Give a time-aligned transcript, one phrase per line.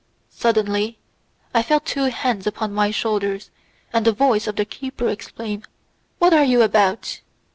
[0.31, 0.97] Suddenly
[1.53, 3.51] I feel two hands upon my shoulders,
[3.93, 5.65] and the voice of the keeper exclaims,
[6.17, 7.21] "What are you about?"